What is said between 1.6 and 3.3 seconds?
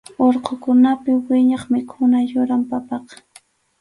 mikhuna yuram papaqa.